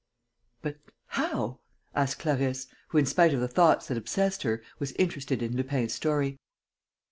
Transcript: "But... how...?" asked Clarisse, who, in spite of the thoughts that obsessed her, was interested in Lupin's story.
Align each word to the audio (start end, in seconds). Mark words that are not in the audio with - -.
"But... 0.63 0.79
how...?" 1.09 1.59
asked 1.93 2.17
Clarisse, 2.17 2.65
who, 2.87 2.97
in 2.97 3.05
spite 3.05 3.35
of 3.35 3.39
the 3.39 3.47
thoughts 3.47 3.87
that 3.87 3.99
obsessed 3.99 4.41
her, 4.41 4.63
was 4.79 4.93
interested 4.93 5.43
in 5.43 5.55
Lupin's 5.55 5.93
story. 5.93 6.39